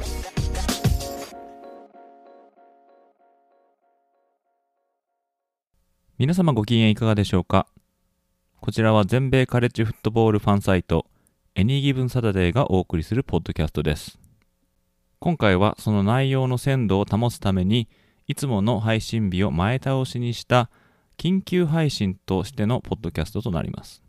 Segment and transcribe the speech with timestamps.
[6.21, 7.65] 皆様ご機嫌いかがでしょうか？
[8.59, 11.07] こちらは全米カレッジフットボールファンサイト
[11.55, 14.19] Any Given Saturday がお送りするポッドキャストです。
[15.17, 17.89] 今回はその内容の鮮度を保つために
[18.27, 20.69] いつもの配信日を前倒しにした
[21.17, 24.03] 緊急配信としてのポッドキャストとなります。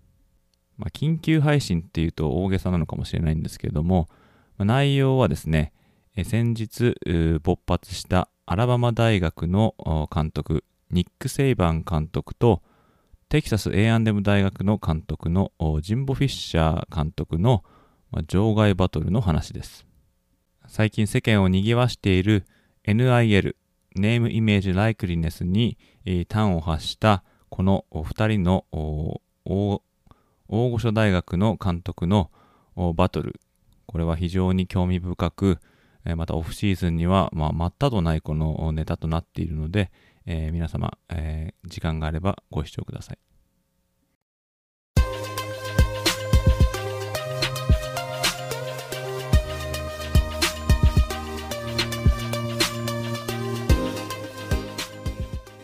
[0.77, 4.11] まあ、緊急配信っていうと大げさなのかもしれないんですけれども、
[4.59, 5.73] まあ、内容はですね、
[6.15, 6.95] え先日
[7.43, 12.63] 勃発したアラバマ大学の監督、ニック・セイバン監督と、
[13.29, 17.65] テキサス A&M 大学の監督のジンボ・フィッシャー監督の
[18.27, 19.87] 場外バトルの話です。
[20.67, 22.45] 最近世間を賑わしている
[22.85, 23.57] NIL、
[23.97, 25.79] ネームイメージライクリネスに
[26.31, 29.21] 端を発したこのお二人の大
[30.49, 32.31] 御所大学の監督の
[32.95, 33.41] バトル。
[33.87, 35.59] これは非常に興味深く、
[36.17, 39.91] またオフシーズンには、まあ、全くないこのネタとなっているので、
[40.27, 43.19] えー、皆様、えー、時間があればご視聴ください。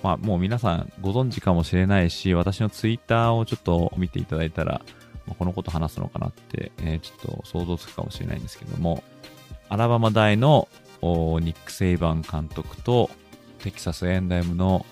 [0.03, 4.81] まあ、もう皆さんご存知かもしれないし、私のツイッターをちょっと見ていただいたら、
[5.27, 9.03] まあ、このこと話すのかなって、えー、ちょっと想像つくかもしれないんですけども、
[9.69, 10.67] アラバマ大の
[11.03, 13.11] ニック・セイバン監督と、
[13.59, 14.87] テキサス・エンダイムの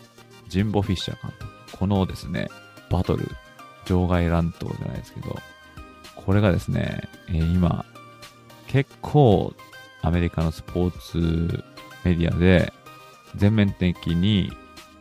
[0.49, 1.79] ジンボ・フィッシャー監督。
[1.79, 2.49] このですね、
[2.91, 3.29] バトル、
[3.87, 5.37] 場外乱闘じゃないですけど、
[6.15, 7.85] これがですね、えー、今、
[8.69, 9.55] 結構
[10.03, 11.65] アメリカのスポーツ
[12.05, 12.73] メディアで
[13.37, 14.51] 全面的に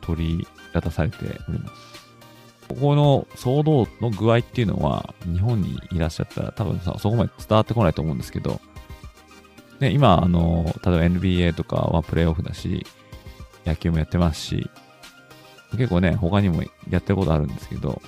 [0.02, 1.18] 取り沙汰されて
[1.48, 1.96] おります。
[2.68, 8.60] ここの騒動の具合っていうのは、日本にいらっしゃったら多分さ、そこまで伝わってこないと思うんですけど、
[9.80, 12.86] で今、あの、例えば NBA とかはプレイオフだし、
[13.66, 14.70] 野球もやってますし、
[15.72, 18.02] 結構ね、他にもやってることあるんですけど、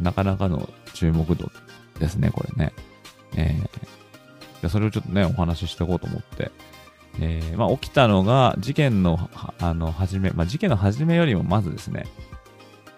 [0.00, 1.50] なかなかの注目度
[1.98, 2.72] ですね、これね。
[3.36, 6.50] えー、それをちょっとね、お話ししていこうと思って、
[7.20, 9.30] えー、まあ、起きたのが、事件の、
[9.60, 12.06] あの、始め、まあ、事件の始めよりもまずですね、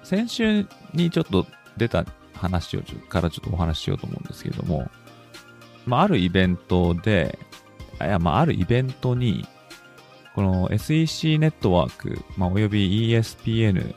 [0.02, 2.04] 先週にちょっと出た
[2.34, 4.90] 話をちょからちょっとお話ししようと思うんですけども、
[5.86, 7.38] まあ、あるイベントで、
[8.00, 9.46] いや、まあ、あるイベントに、
[10.34, 13.94] この SEC ネットワーク、まあ、および ESPN、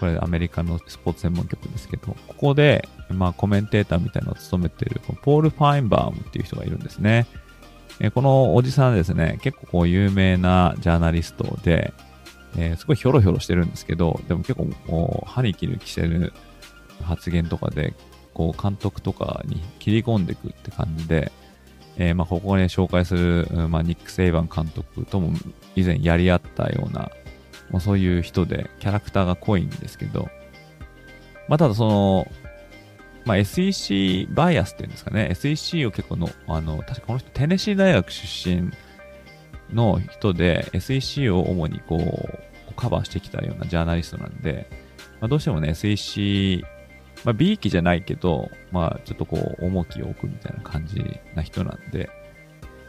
[0.00, 7.26] これアメリカのスポーツ専門局ですけど、ここで、まあ、コメンテーターみたいなのを務めている、ポール・ファインバームっていう人がいるんですね。
[8.00, 11.92] えこのおじさんですね、結構こう有名なジャーナリストで、
[12.56, 16.32] えー、すごいひょろひょろしてるんですけど、でも結構もう歯に切る着せる
[17.02, 17.94] 発言とかで、
[18.32, 21.30] こう監督とかに切り込んでいくって感じで、
[21.96, 25.32] えー、まあここに紹介する、まあ、ニック・セイバン監督とも
[25.76, 27.10] 以前やり合ったような、
[27.70, 30.28] まあ、そういう人でキャラクターが濃いんですけど、
[31.48, 32.26] まあただその、
[33.24, 38.70] まあ、SEC バイアスっていうんですかね、SEC を結構の、あの、確かこの人、テネシー大学出身
[39.72, 44.68] の人で、SEC を主にこう、カバーしてきたようなジャーナリストなんで、
[45.20, 46.64] まあ、どうしてもね、SEC、
[47.24, 51.02] まあ、B 期じゃないけど、まあ、ちょっとこう、重きを置くみたいな感じ
[51.34, 52.10] な人なんで、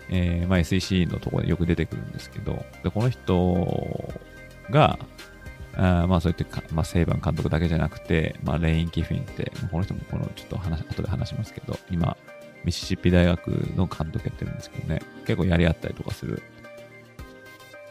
[0.10, 4.14] えー、まあ、SEC のところでよく出てくるんですけど、で、この人
[4.70, 5.00] が、
[5.78, 12.16] あまあそういった、まあ、セイバン監督だけじゃなくて、まあ、レイン・キフィンって、この人もこのちょっと話、後で話しますけど、今、
[12.64, 16.42] ミシシッピ大学の監督やってるんですけどね、結構やり合ったりとかする。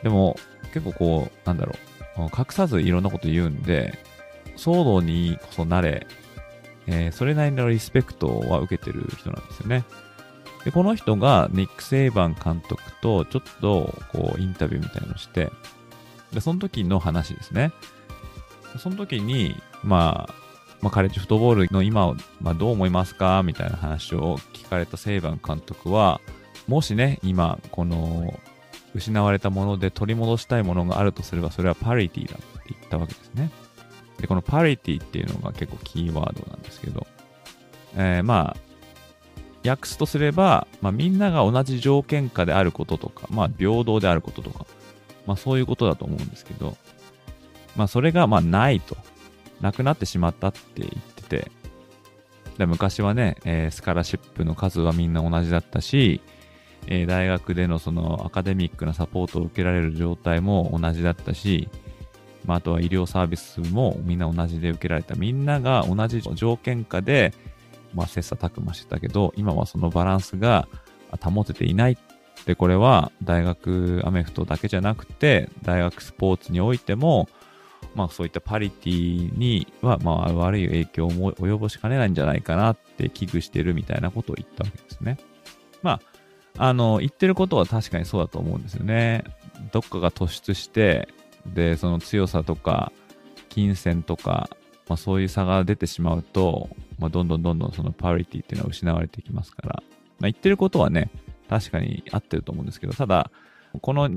[0.02, 0.36] でも、
[0.72, 1.74] 結構こう、なんだろ
[2.19, 3.98] う、隠さずいろんなこと言うんで、
[4.56, 6.06] 騒動にこそなれ、
[6.86, 9.84] えー、それなりのリスペクトは受けてる人なんですよね。
[10.64, 15.50] で、この人がニック・セイバン監督とちょっとこうインタビューみたいなのして、
[16.32, 17.72] で、その時の話ですね。
[18.78, 20.34] その時に、まあ、
[20.81, 23.42] まあ、カレッジフットボールの今を、まあ、どう思いますか？
[23.42, 26.20] みたいな話を聞かれたセイバン監督は、
[26.66, 28.38] もしね、今、この、
[28.94, 33.50] 失われたもので取り戻したいものがあるとすれば、それはパリティだって言ったわけですね。
[34.19, 37.06] で、このパリティっていうのが結構キーワードなんですけど、
[37.96, 44.66] えー、まあ、訳すとすれば、まあ、みんなが同じ条件下であることとか、まあ、平等であることとか、
[45.26, 46.76] まあそういうことだと思うんですけど、
[47.76, 48.96] まあそれがまあないと。
[49.61, 51.50] なくなってしまったって言ってて、
[52.58, 56.20] で昔はね、えー、スカラシップの数はみんな同じだったし、
[56.87, 61.69] えー、大学でのそのアカデミックなサポートを受けられる状態も同じだったし、
[62.44, 65.14] まあ、あとは医療サービスもみんな同じで受けられた。
[65.14, 67.32] みんなが同じ条件下で、
[67.94, 70.69] まあ、切磋琢磨してたけど、今はそのバランスが
[71.20, 71.99] 保てていない。
[72.46, 77.29] で、これは大学アメフトだけじゃなくて、大学スポーツにおいても、
[77.94, 85.19] まあそういったパリティには、まあ悪い影響も及ぼしかねないんじゃないかなって危惧してるみたいなことを言ったわけですね。
[85.82, 86.00] ま
[86.58, 89.25] あ、あの、言ってることは確かにそうだと思うんですよね。
[89.73, 91.08] どっかが突出して、
[91.46, 92.93] で、その強さとか、
[93.49, 94.49] 金銭とか、
[94.88, 96.69] まあそういう差が出てしまうと、
[96.99, 99.82] まあどんどんどんどんそのパリティっていうのは失われていきますから、
[100.20, 101.11] まあ言ってることはね、
[101.49, 103.31] 確かに合ってると思うんですけど、ただ、
[103.81, 104.08] この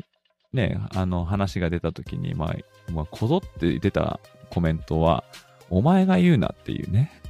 [0.54, 4.20] ね、あの話が出た時に、まあ、まあ、こぞって出た
[4.50, 5.24] コメントは、
[5.70, 7.22] お前が言うなっていうね、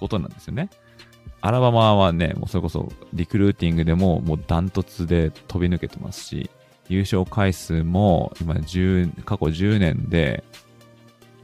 [0.00, 0.70] ことなんですよね。
[1.40, 6.50] アラバマはね、もうそれこそリクルーティングでももうダントツで飛び抜けてますし、
[6.88, 10.42] 優勝回数も今10、過去10年で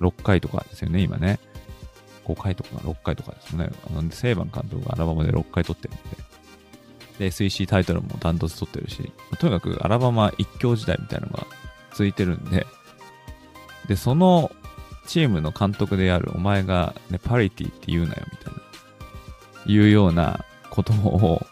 [0.00, 1.38] 6回とかですよね、今ね。
[2.24, 3.70] 5回とか6回とかですね。
[3.86, 6.34] あのセイバン監督がアラバマで6回取ってるんで。
[7.18, 11.46] で、SEC タイトルもダントツ取ってるし、とにかくアラバマ一強時代みたいなのが
[11.90, 12.66] 続いてるんで、
[13.86, 14.50] で、その
[15.06, 18.60] チームの監督であるお前が、ね、パリティって言うなよみたいな、
[19.66, 21.46] いうようなことを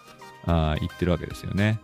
[0.46, 1.80] あ言ってるわけですよね。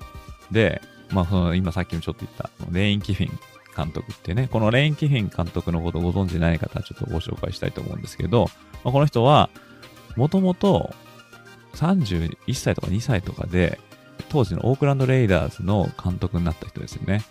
[0.50, 3.38] で、まあ、その今さっきもちょっと言った、レイン・キフィン
[3.76, 8.50] 監督ってね、このレイン・キフィン監督のことをご存知ない方はちょっとご紹介したいと思うんですけど、
[8.84, 9.50] まあ、この人は、
[10.16, 10.94] もともと
[11.74, 13.78] 31歳とか2歳とかで、
[14.28, 17.24] 当時のオークランドレイダーズの監督になった人ですよね。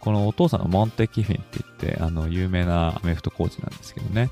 [0.00, 4.30] このお父さんがモンテ・キフィンって言って、あの、有名なアメフトコーチなんですけどね。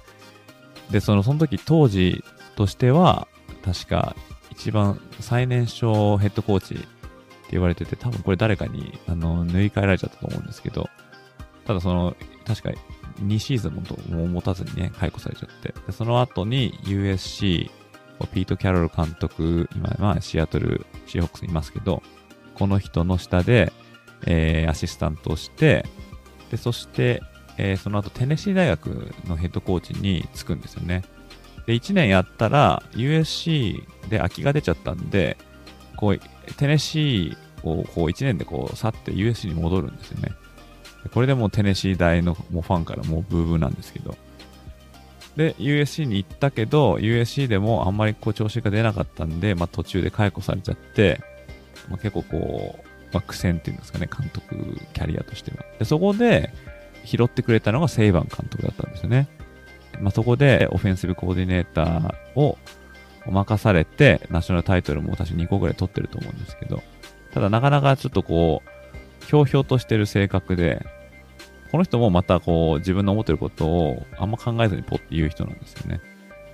[0.90, 2.22] で、その、その時当時
[2.56, 3.28] としては、
[3.64, 4.16] 確か
[4.50, 6.86] 一番最年少ヘッドコーチ
[7.52, 10.88] 言われてて、多分これ誰かに、あの、縫い替えられちゃったと思うんですけど、
[11.64, 12.70] ただその、確か
[13.22, 17.70] 2シーズンもも持たずにね、解雇されちゃって、でその後に USC
[18.26, 22.02] ピート・キャロル監督、今はシアトル・シーホックスにいますけど、
[22.54, 23.72] この人の下で、
[24.26, 25.84] えー、アシスタントをして、
[26.50, 27.22] で、そして、
[27.58, 31.02] えー、その後テネシー大学のヘッドコーチに就くんですよね。
[31.66, 35.36] で、1年やったら USC で空きが出ちゃったんで、
[35.96, 36.20] こう、
[36.56, 40.32] テネシーをこう1年でこう去って USC に戻るんですよね。
[41.12, 44.16] これでもうテネシー大のもうファンからもうブーブーなんですけど、
[45.36, 51.20] で、USC に行ったけど、USC でもあんまりこう調子が出なかったんで、まあ途中で解雇されちゃって、
[51.88, 54.54] まあ、結構こう、まあ、苦戦っていうんですかね、監督
[54.92, 55.64] キャリアとしては。
[55.78, 56.52] で、そこで
[57.04, 59.28] 拾ってくれたのがセイバン監督だったんですよね。
[60.00, 62.58] まあそこでオフェンシブコーディネーターを
[63.26, 66.82] お任されて、ナショナルタイトルも私2個ぐらい取ってると思うんですけど、
[67.32, 70.84] ただなかなかちょっとこう、ひょうひょうとしてる性格で、
[71.70, 76.00] この人もまたこう自分の思ってることをあんま考えずにポッて言う人なんですよね。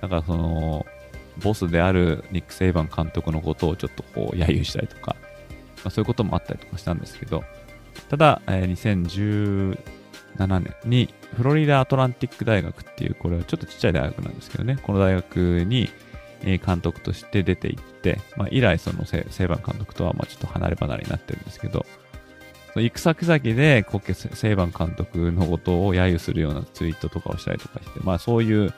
[0.01, 0.85] だからその、
[1.43, 5.15] ボスであるニック・セイバン監督のことをちょっとこう揶揄したりとか、
[5.83, 7.43] まあ、そういうこともあったりとかしたんですけど、
[8.09, 9.75] ただ、えー、
[10.37, 15.89] 2017年にフロリダアトランティック大学っていう、これはちょっとちっちゃい大学なんですけどね、この大学に
[16.43, 21.85] 監督として出ていって、まあ、以来そのセイバン監督とはまあちょっと離れ離れになってるんですけど、
[22.75, 28.73] 行く先々で、コッケ・セイバン監督のことを揶揄するようなツイートとかをしたりとかして、まあそういう、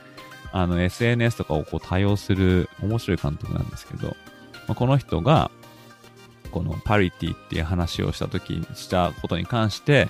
[0.53, 4.15] あの SNS とかをこう多用する面白い監督なんですけど、
[4.67, 5.51] まあ、この人が、
[6.51, 10.09] このパリティっていう話をした時にしたことに関して、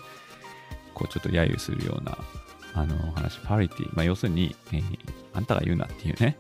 [0.94, 2.18] こうちょっと揶揄するような、
[2.74, 4.84] あの話、パリティ、まあ要するに、えー、
[5.34, 6.38] あんたが言うなっていうね、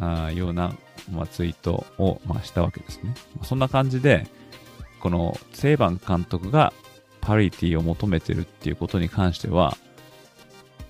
[0.00, 0.74] あような、
[1.12, 3.14] まあ、ツイートを、まあ、したわけですね。
[3.42, 4.26] そんな感じで、
[5.00, 6.72] このセイバン監督が
[7.20, 9.76] パリティを求めてるっていうことに関しては、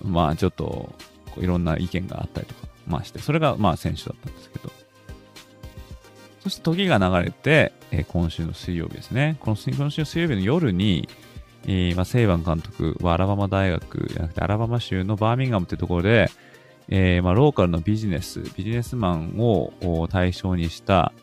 [0.01, 0.93] まあちょっと
[1.37, 4.71] いろんな意見があったりとか、まあして、それがまあ選手だったんですけど、
[6.41, 9.37] そして時が流れて、えー、今週の水曜日ですね。
[9.39, 11.09] この今週の水曜日の夜に、
[11.65, 16.29] えーまあ、セイバン監督はアラバマ大学じゃなくてアラバマ州のバーミンガムっていうところで、
[16.89, 21.13] えーまあ、ローカルのビジネス、ビジネスマンを対象にした、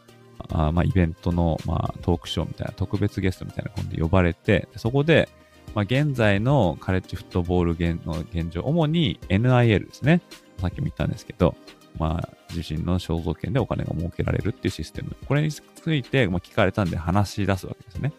[0.48, 5.28] あまあ、イベントの、まあ、トークショーみたいな特別ゲストみたいな感じで呼ばれて、そこで、
[5.74, 10.20] まあ、現在のカレッジフットボール現の現状、主に NIL ですね。
[10.58, 11.54] さっきも言ったんですけど、
[11.98, 15.16] まあ、自身の肖像権でお金が儲けられるっていうシステム。
[15.26, 15.62] これにつ
[15.94, 18.12] いて、まあ、聞かれたんで話し出すわけですね。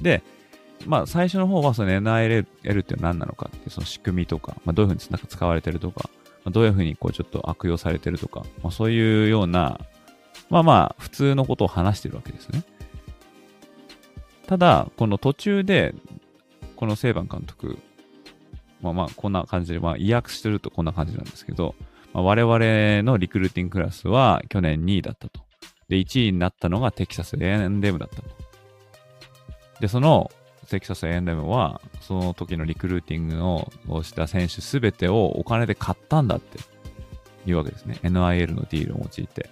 [0.00, 0.22] で、
[0.86, 6.10] まあ、最初の方はその NIL って何なのかってその仕組みとか、まあ、どういうふうになんか使われてるとか、
[6.44, 9.80] まあ、どういうふうにこうちょっと悪用されてるとか、まあ、そういうような、
[10.50, 12.64] まあまあ、普通のことを話してるわけですね。
[14.46, 15.94] ただ、この途中で、
[16.76, 17.78] このセイバン監督、
[18.80, 21.74] まあまあ、こんな感じで、まあ、意訳してるとこんな感じなんですけど、
[22.12, 25.40] まあ、我々のリクルーティングクラスは去年2位だったと。
[25.88, 28.22] で、1位になったのがテキサス A&M だったと。
[29.80, 30.30] で、その
[30.68, 36.58] テキサス A&M は、その時のリクルーティングをした選手すべてをお金で買ったんだって
[37.46, 37.98] いうわけですね。
[38.02, 39.42] NIL のディールを用いて。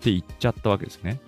[0.00, 1.20] って言っちゃったわけですね。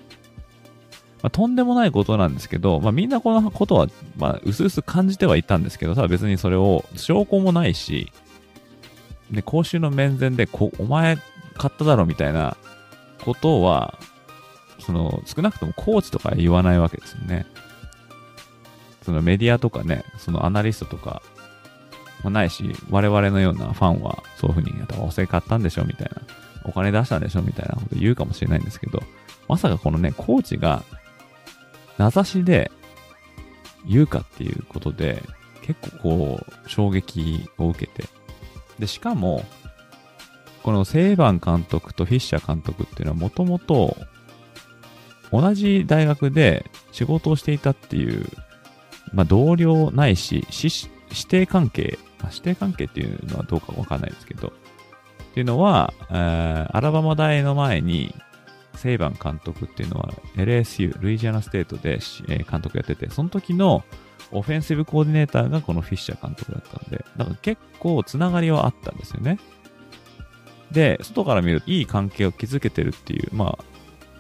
[1.22, 8.10] まあ、とんでもないことなんですけど、まあ、みんなこのことは、まあ、うすうす感じてはいたんですけど、ただ別にそれを、証拠もないし、
[9.30, 11.16] で、講習の面前で、こお前
[11.54, 12.56] 買っただろみたいな
[13.24, 13.98] ことは、
[14.80, 17.46] その、少なくともコーチとか言わないわけですよね。
[19.02, 21.22] そのメディアとかね、そのアナリストとか
[22.22, 26.22] もないし、我々のようなファンはそういうふうに、やったら、おせ買ったんでしょみたいな、
[26.64, 29.02] お金出したんでしょみたいなこと言うかもしれないんですけど、
[29.48, 30.84] まさかこのね、コーチが
[31.98, 32.70] 名指しで
[33.86, 35.22] 言うかっていうことで、
[35.62, 38.08] 結構こう、衝撃を受けて。
[38.78, 39.44] で、しかも、
[40.62, 43.96] このセイバン監督とフィッシャー監督っていうのはもともと
[45.32, 48.26] 同じ大学で仕事をしていたっていう、
[49.12, 50.88] まあ、同僚ないし、師
[51.26, 54.52] 弟関係、まあ、師弟関係っていうのはどうかわかんないですけど、っ
[55.34, 58.14] ていうのは、アラバマ大の前に
[58.74, 62.00] セイバン監督っていうのは LSU、ルイジアナステートで、
[62.50, 63.84] 監督やってて、その時の
[64.30, 69.38] オフェンシブコーディネーターがこのフィッシャー監督だったんで、だから結構つながりはあったんですよね。
[70.70, 73.64] で、外から見るといい関係を築けてるっていう、まあ、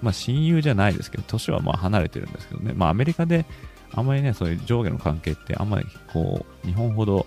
[0.02, 3.46] まあ親友じゃないですけど、年はまあ離れてるんですけどね、まあアメリカで
[3.94, 7.26] あんまりね、そういう上下の関係ってあんまりこう、日本ほど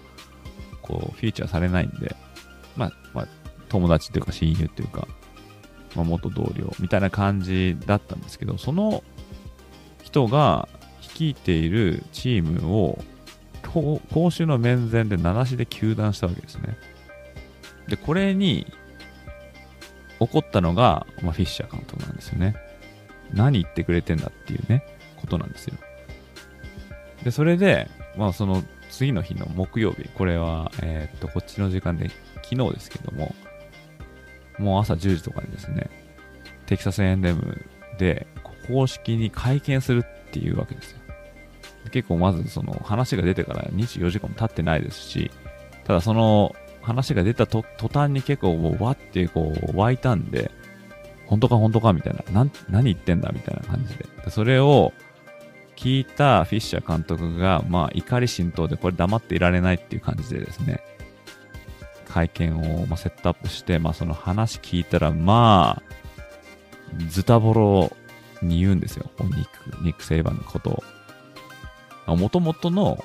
[0.81, 2.15] こう、フィーチャーされないんで、
[2.75, 3.27] まあ、まあ、
[3.69, 5.07] 友達っていうか親友っていうか、
[5.95, 9.03] まあ、元同僚みたいな感じだったんですけど、その
[10.03, 10.69] 人が
[11.01, 12.99] 率いているチームを、
[14.13, 16.77] 講習の面前で名指しで球団したわけですね。
[17.87, 18.65] で、これに
[20.19, 22.55] 起こったのが、まあ、フィッシャー監督なんですよね。
[23.33, 24.83] 何言ってくれてんだっていうね、
[25.17, 25.75] ことなんですよ。
[27.25, 32.09] で、それで、まあその次の日の木曜日、これは、えー、っと、こっちの時間で
[32.43, 33.33] 昨日ですけども、
[34.59, 35.89] もう朝10時とかにですね、
[36.67, 37.65] テキサス A&M
[37.97, 38.27] で
[38.67, 40.99] 公式に会見するっていうわけですよ。
[41.91, 45.31] 結構まずその話が出てから24時間も経ってないですし、
[45.83, 50.51] ただその話が出たと途端に結構もうわってこう湧いたんで、
[51.25, 54.05] 本当か本当かみたいな、な何言ってんだみたいな感じで。
[54.29, 54.93] それを
[55.75, 60.81] 聞いたフィッシャー監督が、まあ怒り心頭でこれ黙っていられないっていう感じでですね、
[62.07, 65.95] 会見を、まあ、セットアップして、まあその話聞いたら、まあ、
[67.09, 67.95] ズタボロ
[68.41, 69.09] に言うんですよ。
[69.19, 70.83] ニック、ニック・セイバーのこと
[72.07, 72.15] を。
[72.15, 73.03] もともとの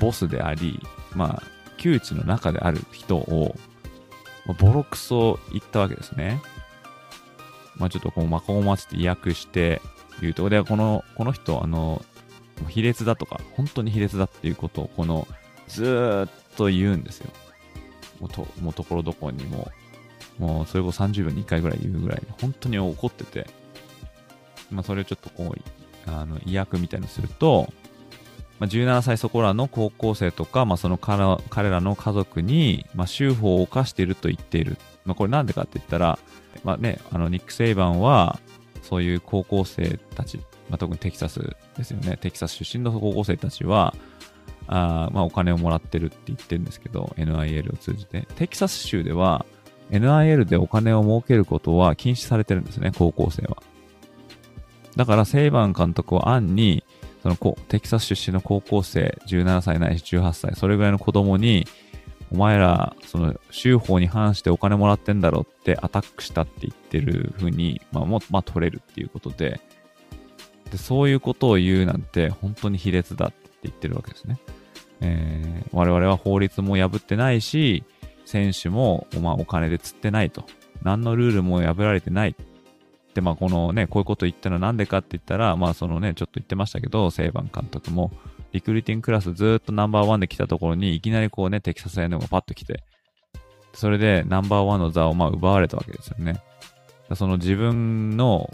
[0.00, 0.82] ボスであり、
[1.14, 1.42] まあ、
[1.78, 3.56] 窮地の中である人を、
[4.58, 6.42] ボロクソ言ったわけですね。
[7.76, 9.80] まあちょっとこう、まこもまちって意訳して
[10.20, 12.04] 言うとこ、で、この、この人、あの、
[12.68, 15.26] 卑劣だとか、本当に卑劣だっていうことを、この、
[15.68, 17.30] ずーっと言うんですよ。
[18.20, 19.70] もうと、もうところどころにも、
[20.38, 23.46] もうそれこそ30秒に1回ぐらい言うぐらい、本当に怒ってて、
[24.70, 27.72] まあそれをちょっとこう、あの、意訳みたいにすると、
[28.58, 34.78] まあ、17歳そこらの高校生とか、まあ、その彼らの家族に、まあ、州法を犯していると言っている。
[35.04, 36.18] まあ、これなんでかって言ったら、
[36.64, 38.38] まあね、あの、ニック・セイバンは、
[38.86, 40.38] そういう高校生たち、
[40.68, 42.16] まあ、特にテキサスですよね。
[42.20, 43.94] テキサス出身の高校生たちは、
[44.68, 48.26] あまあ、お金をもらってるって言ってるんですけど、NIL を通じて。
[48.36, 49.44] テキサス州では、
[49.90, 53.62] NIL でお金を儲けることは禁止されてるんですね、高校生は。
[54.96, 56.84] だから、セイバン監督は案に、
[57.22, 61.66] そのテキサス出身の高校生、17歳ないし18歳、それぐらいの子供に、
[62.32, 69.60] お前ら、その、州法に反してお金もらってんだろってアタックしたって言ってる風に、まあ、も、まあ、取れるっていうことで、
[70.70, 74.38] で、そういうことを言うなんて、本当に卑劣だって言ってるわけですね。
[75.00, 77.84] えー、我々は法律も破ってないし、
[78.24, 80.44] 選手も、まあ、お金で釣ってないと。
[80.82, 82.34] 何のルールも破られてない。
[83.14, 88.10] で、まあ、このね、こういうこと言ったのはなんでかって言ったら、まあ、そのね、ちょっと言ってましたけど、セイバン監督も、
[88.52, 92.82] リクルーティングクラスずっとナンバーワンで来たところに、いきなりこうね、テキサス A&M がパッと来て、
[93.74, 96.42] それでナンバーワンの座をまあ奪われたわけですよね。
[97.14, 98.50] その自分の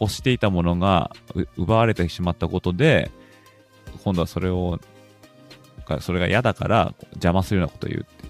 [0.00, 1.12] 欲していたものが
[1.56, 3.10] 奪われてしまったことで、
[4.02, 4.80] 今度はそれを、
[6.00, 8.24] それが嫌だから邪魔するようなことを言うって。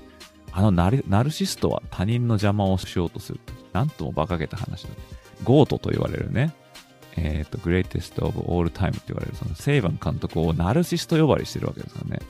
[0.53, 3.41] あのナルナルシストは他人の邪魔をしようとする。
[3.73, 4.91] なんとも馬鹿げた話だ。
[5.43, 6.55] ゴートと言われるね、
[7.17, 12.21] えっ、ー、と、グレイテストオブオールタイムって言われる、そのセイバン監督をナルシスト呼ばわりしてるわけですよね。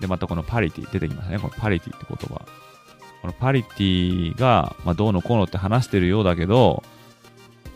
[0.00, 1.38] で、またこのパリティ出てきますね。
[1.38, 2.44] このパリティって言葉。
[3.22, 6.82] このパリティが、まあ、どうのこうのって話してるようだけど、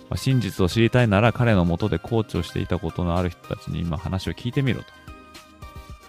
[0.09, 4.87] まあ、真実を知りたいなら彼のもとでコーチをしていたことのある人たちに今話を聞いてみろと。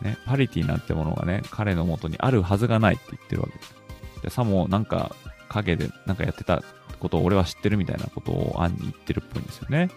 [0.04, 3.76] ね、パリティなんてものがね、彼のもとにあるはずがないって言ってるわけです。
[4.24, 5.16] で、さもなんか
[5.50, 6.64] 影でなんかやってた
[7.02, 9.90] ことを俺は知ってるみたいなことを暗に言ってるっぽいんですよね。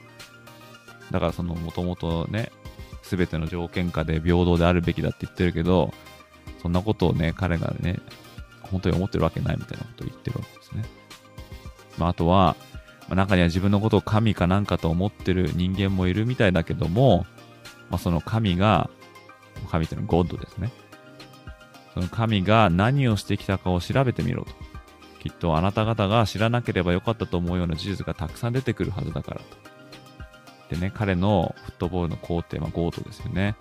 [1.11, 2.51] だからそのもともとね、
[3.03, 5.93] すべての条件下で平等であるべきだって言ってるけど、
[6.63, 8.01] そんなことをね、彼がね、
[8.63, 10.85] 本当に思ってるわけないみたいなことを言ってるわけですね。
[11.99, 12.57] まあ、あとは、
[13.09, 17.27] まあ、中には自分のことを神かなんかと思ってる人間もいるみたいだけども、
[17.91, 18.89] まあ、その神が、
[19.71, 20.73] 神っていうのはゴッドですね。
[21.93, 24.51] その神が何をしてきたかを調べてみろと。
[25.25, 30.75] きっとあなた方が知らなければよかったと思うような事実がたくさん出てくるはずだからと。
[30.75, 33.57] でね、彼のフットボールの工程、まあ、ゴートですよね。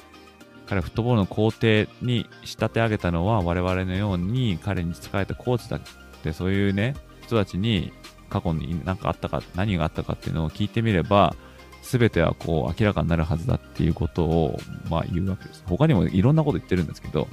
[0.65, 5.81] 彼フットボールの工程に仕立て上げたのは我々のように彼に仕えたコーチだっ
[6.21, 7.93] てそういうね人たちに
[8.29, 11.35] 過去に何かあったか何があったかっていうのを聞いてみれば
[11.81, 14.57] 全てはこう明らかになるはずだっていうことを
[14.89, 17.27] まあ言うわけです他にもいろんなこと言ってるんですけど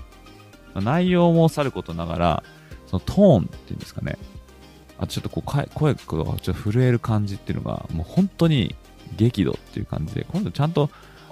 [0.74, 2.42] 内容もさることながら
[2.90, 4.18] そのトーンっていうんですかね
[4.98, 8.74] あとちょっとこう声がちょっと震える感じっていうのがもう本当に
[9.16, 10.90] 激怒っていう感じで今度ちゃんと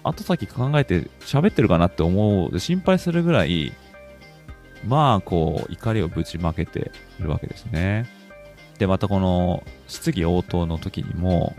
[0.09, 3.73] 後先考えて喋ってるかなって思う、心配するぐらい、
[4.85, 8.07] まあ、こう、怒りをぶちまけているわけですね。
[8.79, 11.55] で、またこの質疑応答の時にも、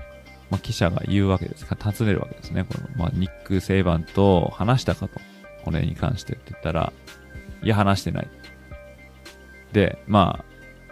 [0.50, 2.64] まあ、記者が言うわけですか、尋ねるわけですね。
[2.64, 5.20] この、まあ、ニック・セイバンと話したかと、
[5.64, 6.94] これに関してって言ったら、
[7.62, 8.28] いや、話してない。
[9.74, 10.46] で、まあ、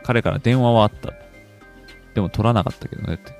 [0.03, 1.13] 彼から電話はあった。
[2.13, 3.31] でも取らなかったけどねって。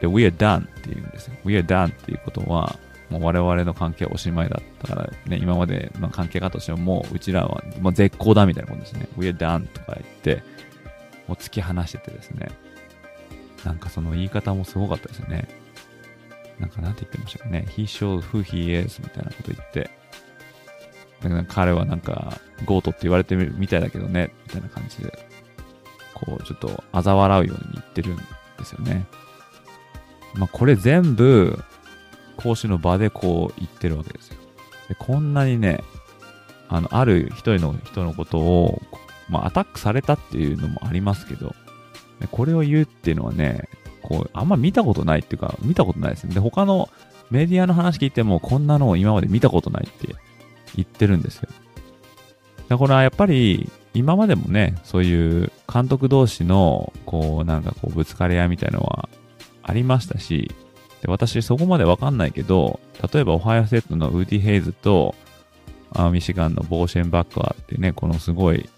[0.00, 1.34] で、we are done って言うんですよ。
[1.44, 2.78] we are done っていうことは、
[3.10, 9.08] もう我々の関係はおしまいだったから、ね、今までの関係がとしても、もううちらはもう絶好だみたいなことですね。
[9.16, 10.42] We are done とか言って、
[11.26, 12.48] もう突き放しててですね。
[13.64, 15.48] なんかその言い方もすごかったですよね。
[16.58, 17.66] なんかなんて言ってましたかね。
[17.70, 19.97] He shows who he is みたいなこと言って。
[21.22, 25.18] だか彼はなんか、ゴートって言われてるみたいだけどね、みたいな感じで、
[26.14, 28.22] こう、ちょっと嘲笑うように言ってるんで
[28.64, 29.06] すよね。
[30.34, 31.62] まあ、これ全部、
[32.36, 34.36] 講師の場でこう言ってるわけですよ。
[34.88, 35.82] でこんなにね、
[36.68, 38.80] あの、ある一人の人のことを、
[39.28, 41.54] まあ、アタックされたっていうのもありますけど、
[42.30, 43.68] これを言うっていうのはね、
[44.02, 46.34] こう、あんま見たことないっていうか、見たことないですね。
[46.34, 46.88] で、他の
[47.30, 50.14] メディアの話聞いても、こんなのを今まで見たことないって
[50.78, 51.48] 言ってるんですよ。
[52.68, 59.08] だこれはやっぱり、今までもね、そういう監督同士の、こう、なんかこう、ぶつかり合いみたいのは
[59.62, 60.54] ありましたし、
[61.02, 62.80] で私そこまでわかんないけど、
[63.12, 65.14] 例えばオハイオセットのウーディ・ヘイズと、
[65.92, 68.68] あミシガンのボーシェンバッカーってね、このすごい、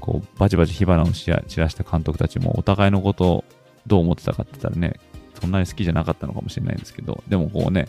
[0.00, 3.44] こう、バチバチ火花を散らした監督たちもお互いのことを
[3.86, 5.00] どう思ってたかって言ったらね、
[5.40, 7.88] そんなに好きじゃなかったのかもしれないんですけど、でもこうね、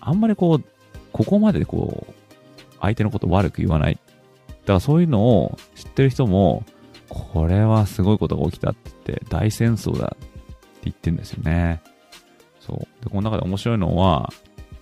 [0.00, 0.64] あんまりこう、
[1.12, 2.12] ここまでこう、
[2.80, 3.94] 相手のこと悪く言わない。
[3.94, 6.64] だからそういうのを知ってる人も、
[7.08, 10.26] これはすごいことが起きたって言って、大戦争だって
[10.84, 11.80] 言ってるんですよね。
[12.60, 13.04] そう。
[13.04, 14.32] で、この中で面白いのは、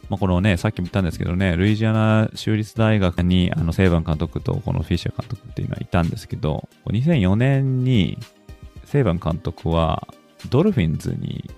[0.08, 8.18] まあ、このね、さっきも言ったんですけどね、ルイジアナ州立大学に、あの、セイバン監督とこのフィッシャー監督っていうのはいたんですけど、2004年に、
[8.84, 10.08] セイバン監督は、
[10.50, 11.50] ドルフィンズに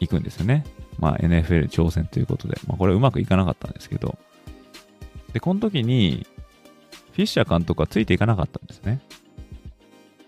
[0.00, 0.64] 行くんですよね。
[0.98, 2.58] まあ、NFL 挑戦ということで。
[2.66, 4.18] まあ、これうまくいかなかったんですけど。
[5.34, 6.26] で、この時に、
[7.12, 9.00] フィッシャー監督はついていかなかったんですね。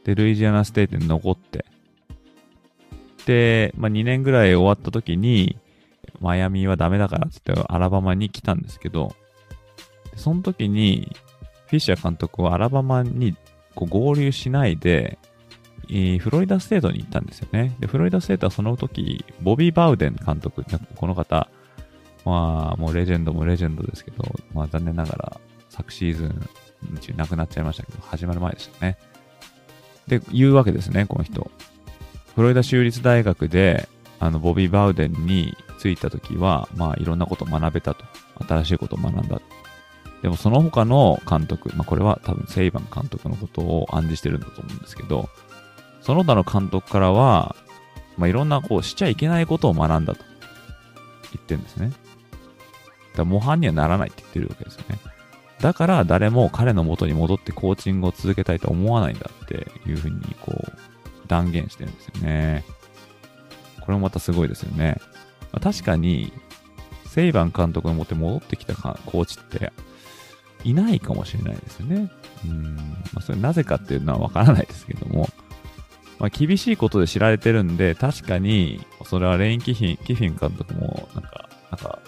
[0.04, 1.64] で、ルイジアナステートに残って、
[3.24, 5.56] で、まあ、2年ぐらい終わった時に、
[6.20, 9.14] マイアミはダメだからって言ってアラバマに来たんですけど、
[10.16, 11.16] その時に、
[11.66, 13.36] フィッシャー監督はアラバマに
[13.74, 15.18] こう合流しないで、
[15.88, 17.76] えフロリダステートに行ったんですよね。
[17.78, 20.64] で、フロリダステートはその時、ボビー・バウデン監督、
[20.96, 21.48] この方、
[22.26, 26.48] まあ、もうレジェンドもレジェンドですけど、まあ残念ながら昨シーズン
[27.00, 28.98] 中亡くなっちゃいましたけど、始まる前でしたね。
[30.08, 31.50] で、言うわけですね、この人。
[32.34, 38.04] フロリダ州立大学で、あの、ボビー・バウデンに着いた時は、まあ、いろんなことを学べたと。
[38.46, 39.40] 新しいことを学んだ。
[40.22, 45.28] でも、その他の監督、まあ、これは多分、セイバン監督のことを暗示してるんだと思うんですけど、
[46.02, 47.56] その他の監督からは、
[48.16, 50.24] まあ、いろんな、こう、しちゃいけないことを学んだと
[51.32, 51.92] 言ってるんですね。
[53.16, 54.98] だ模範にはならないって言ってるわけですよね。
[55.60, 60.72] だから誰も彼の元に戻ってコーチングを続けたいと思わないんだっていうふうにこう
[61.28, 62.64] 断言してるんですよね。
[63.80, 65.00] これもまたすごいですよね。
[65.52, 66.32] まあ、確かに、
[67.06, 69.72] セイバン監督のもって戻ってきたコーチって
[70.64, 72.10] いないかもしれないですよね。
[72.44, 72.76] うん。
[72.76, 75.28] まあ、それなぜかっていうのはわからないですけども、
[76.18, 81.98] まあ、厳しいことで知られてるんで、確かに、それはレイン・キフィン、キフィン監督も、なんか、なんか、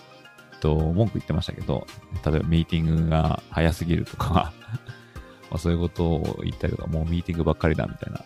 [0.61, 1.87] と、文句言ってましたけど、
[2.25, 4.53] 例えばミーティングが早すぎるとか
[5.51, 8.21] まあそういうことを言ったりとか、もうミーティングばっかりだみたいな。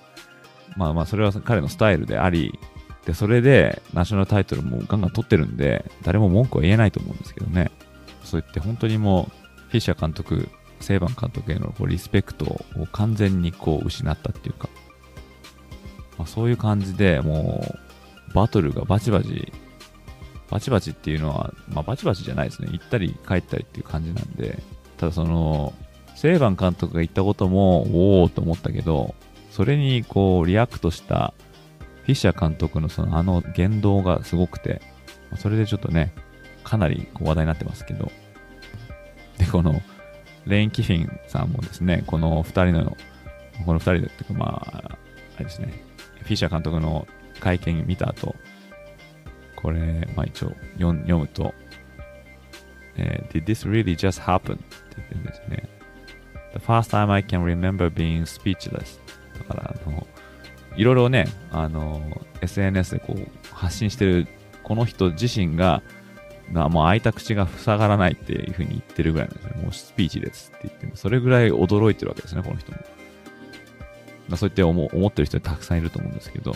[0.77, 2.59] まあまあ、それは彼のスタイルであり、
[3.05, 7.71] で、それで、ナショナルタイトルもガンガン取ってるんで、誰も文句は言えないと思うんですけどね。
[8.23, 10.49] そう言って本当にもう、フィッシャー監督、
[10.81, 12.45] セイバン監督へのこうリスペクト
[12.77, 14.69] を完全にこう失ったっていうか、
[16.19, 17.65] まあ、そういう感じでも
[18.31, 19.53] う、バトルがバチバチ、
[20.53, 22.69] バチバチっていうのは、まあバチバチじゃないですね。
[22.73, 24.63] 行ったり帰ったりっていう感じなんで、
[24.99, 25.73] ただその、
[26.15, 29.15] セイバン監督が言ったことも、おおと思ったけど、
[29.51, 31.33] それにこう、リアクトした
[32.03, 34.83] フィッシャー監督のそのあの言動がすごくて、
[35.39, 36.13] それでちょっとね、
[36.65, 38.13] かなり話題になってますけど、
[39.39, 39.81] で、この、
[40.47, 42.97] レイン・キフィンさんもですね、この二人の、
[43.65, 44.99] この二人でっていうか、まあ、
[45.37, 45.73] あれですね、
[46.21, 47.07] フィッシャー監督の
[47.41, 48.35] 会見見た後、
[49.63, 51.55] これ、まあ一応読読むと、
[52.97, 54.55] えー、Did this really just happen?
[54.55, 54.65] って
[54.97, 55.69] 言ってるんですね。
[56.55, 59.01] The first time I can remember being speechless.
[59.39, 60.07] だから、あの、
[60.77, 62.03] いろいろね、あの、
[62.41, 64.27] SNS でこう発信してる
[64.63, 65.83] この人自身が、
[66.53, 69.55] がもう開いた口が塞がらないっていうふうに言ってるぐらいなんですよ。
[69.63, 72.79] もうスピーチですって言ってそれぐらい驚いてるわけですね、この人も。
[74.29, 76.55] まあ、そうやって思思ってる人たくさんいると思うんですけど。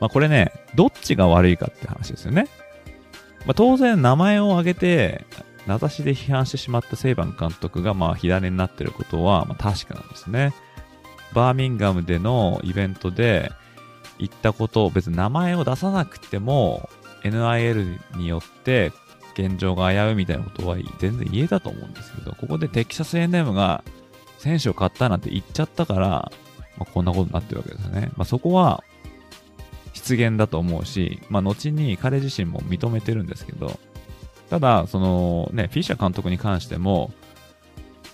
[0.00, 2.48] まあこれね、どっちが悪いかって話ですよね。
[3.46, 5.24] まあ当然名前を挙げて、
[5.66, 10.52] 名指しで批判してしまったセイバン監督がまあ火種になってることはまあ確かなんですね。
[11.32, 13.50] バーミンガムでのイベントで
[14.18, 16.88] 言ったことを別に名前を出さなくても
[17.22, 18.92] NIL によって
[19.34, 23.84] 現状が危ういみたいなことは全然言えたと思うんですけど、ここでテキサス A&M が
[24.38, 26.08] 選手を買ったなんて言っちゃったから、
[26.78, 28.12] まあ、こんなことになってるわけですよね。
[28.16, 28.82] まあ、そこは
[30.06, 33.80] 失言だと思うし、まあ、後に彼自身も認めてるんですけど、
[34.48, 37.10] ただ、そのね、フィッシャー監督に関しても、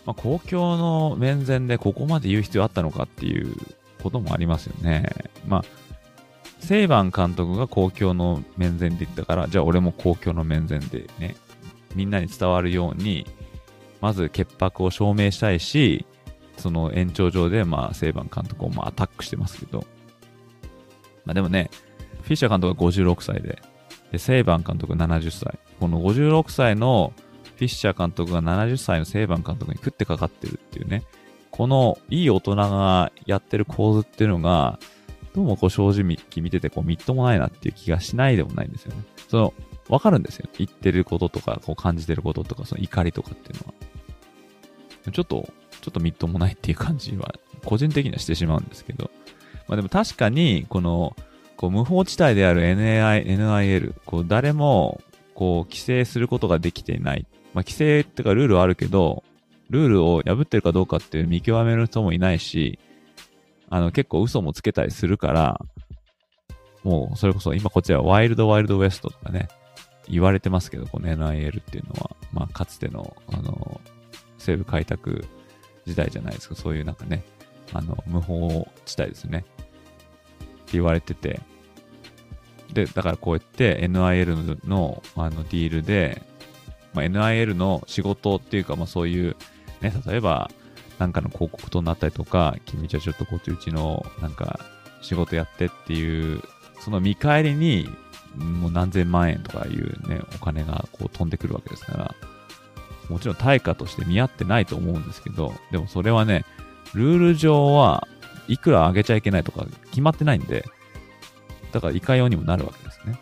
[0.07, 3.55] まあ、公共の面前でここまで言う必要あったのかっていう
[4.02, 5.11] こともありますよね。
[5.46, 5.64] まあ、
[6.61, 11.37] セイバン監督が公共の面前で言ったから、じゃあ俺も公共の面前でね、
[11.94, 13.26] みんなに伝わるように、
[14.00, 16.07] まず潔白を証明したいし、
[16.57, 19.85] その延長上で、まあ、セイバン監督をまあアタックしてますけど、
[21.24, 21.70] まあでもね、
[22.22, 23.61] フィッシャー監督が56歳で、
[24.11, 25.58] でセイバン監督が70歳。
[25.80, 27.12] この56歳の
[27.56, 31.04] フィッシャー監督が70歳のセイバン監督に食ってかかってるっていうね、
[31.50, 34.78] このいい大人がやってる構図っていうのが、
[35.35, 36.02] どうもこう正直
[36.42, 39.02] 見ててこうみっともないなっていう気がしないでもないんですよね。
[39.28, 39.54] その、
[39.88, 40.48] わかるんですよ。
[40.58, 45.12] 言ってることとか、こう感じてることとか、その怒りとかっていうのは。
[45.12, 45.48] ちょっと、
[45.80, 49.11] ちょっとみっともないっていう感じは、個人的にはしてしまうんですけど。
[49.68, 51.16] まあでも確かに、この、
[51.57, 55.01] こう無法地帯である NAI、NIL、こう誰も、
[55.35, 57.27] こう規制することができていない。
[57.55, 59.22] まあ、規制っていうかルールはあるけど、
[59.70, 62.79] ルールを破ってるかどうかっていう見極める人もいないし、
[63.70, 65.61] あの、結構嘘もつけたりするから、
[66.85, 69.48] もう、それこそ今こっちはワイルドワイルドウエストとかね、
[70.09, 73.81] 言われてますけど、この NIL っていうのは、まあ、かつての、あの、
[74.38, 75.25] 西部開拓
[75.87, 77.22] 時代じゃないですか、そういうなんかね、
[77.72, 79.44] あの、無法地帯ですね。
[80.40, 81.40] って言われてて、
[82.72, 86.22] で、だからこうやって NIL のあのディールで、
[86.94, 89.37] まあ、NIL の仕事っていうか、まあ、そういう、
[89.80, 90.50] ね、例えば、
[90.98, 94.61] なんかの広告塔になったりとか、君じゃちょっとこっちうちの、なんか、
[95.00, 96.42] 仕事やってっていう、
[96.80, 97.88] その見返りに、
[98.37, 102.14] もう何千万円とかいうね、お金がこう飛んでくるわけですから、
[103.08, 106.44] もちろん対価として見合ってないと思うんですけど、でもそれはね、
[106.94, 108.07] ルール上は
[108.48, 110.64] いくら上げちゃいけないとか決まってないんで、
[111.72, 113.18] だからいかようにもなるわけですね。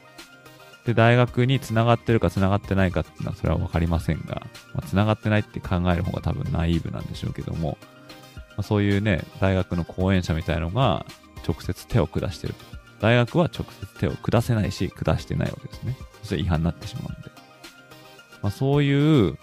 [0.86, 4.42] で、大学につながってるかつながってないかっていうのはそれはわかりませんが、
[4.74, 7.78] まあ、つながってないって考える方が多分ナイーブなんでしょうけども、
[8.50, 11.06] まあ、そういうね、大学の講演者みたいのが
[11.46, 12.64] 直接手を下してると。
[13.00, 15.96] 大学は直接手を下せないし、下してないわけですね。
[16.20, 17.30] そして違反になってしまうんで。
[18.42, 19.38] まあ、そういう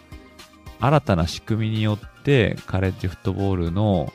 [0.79, 4.13] 新たな仕組みによってカレッジフットボールの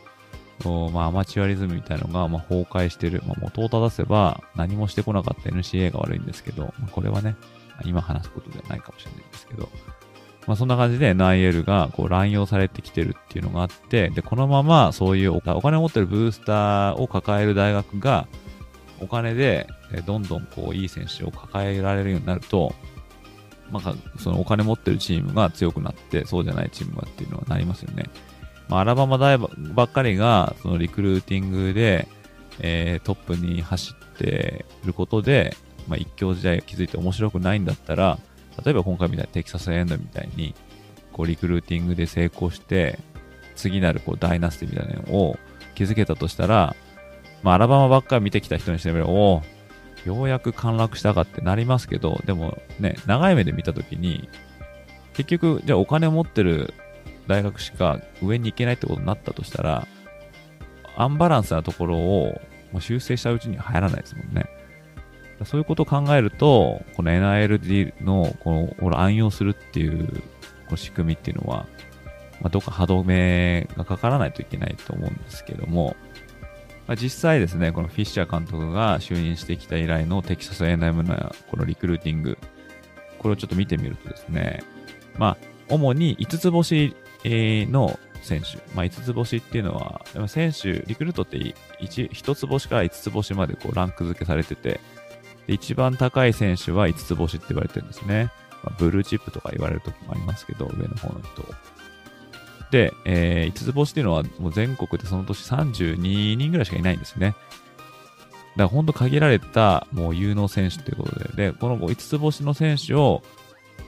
[0.70, 3.22] まあ、アマチュアリズムみたいなのが、まあ、崩壊してる。
[3.26, 7.36] まあ、元を正せば何もしてこなかった NCA が悪いんですけど、まあ、これはね、
[7.84, 9.68] 今話すことではないかもしれないんですけど、
[10.46, 18.26] まあそんな感じで NIL がこう乱用されてきてるっていうのがあって、で、このままそういうお金を持ってるブースターを抱える大学が
[19.00, 19.66] お金で
[20.06, 22.74] どんどんこういい選手を抱えられるようになると、
[23.70, 28.04] まあ、そのお金持ってるチームが強くなって、そうじゃないチームがっていうのはなりますよね。
[28.72, 32.08] まあ、アラバマ大ばっかりが、そのリクルーティングで、
[32.58, 35.54] えー、トップに走ってることで、
[35.88, 38.18] まあ、一強時代を築いて面白くないんだったら、
[38.64, 40.54] 例えば今回みたいにテキサスエンドみたいに、
[41.12, 42.98] こうリクルーティングで成功して、
[43.56, 45.38] 次なるこうダイナスティみたいなのを
[45.74, 46.74] 築けたとしたら、
[47.42, 49.42] まあ、アラバマばっかり見てきた人にしてみれば、お、
[50.06, 54.30] ようやく陥落したかってなりますけど、でもね、長い目で見たときに、
[55.12, 56.72] 結局、じゃあお金を持ってる
[57.26, 59.86] 大学しか上に行けないってことになったとしたら、
[60.96, 62.40] アンバランスなところを
[62.80, 64.46] 修正したうちに入らないですもんね。
[65.44, 70.06] そういうことを考えると、この NILD のこの暗用するっていう
[70.66, 71.66] この仕組みっていうのは、
[72.40, 75.96] まあ、どっか歯止めがかからないといけないと思うんですけども、
[76.86, 82.38] まあ、実際ですね、このフィッシャー監督が就任してきた以来のテキサス A&M のこのリクルーティング、
[83.18, 84.62] これをちょっと見てみるとですね、
[85.16, 85.36] まあ、
[85.68, 91.54] 主に5つ星の選手、まあ、5つ星っていうのは、選手、リクルートって 1,
[92.10, 94.80] 1つ星から5つ星までこうランク付けされてて、
[95.48, 98.30] 一番高い選手は5つ星って言われてるんですね。
[98.62, 101.42] まあ、ブルーチップとか言われる時もありますけど、上の方の人。
[102.70, 107.28] で、えー、5つ星っていうのはもう全国でその年32人ぐらいしかいないんですね。
[107.28, 107.38] だか
[108.56, 113.22] ら本当限られたもう有能選手ということで、で、この5つ星の選手を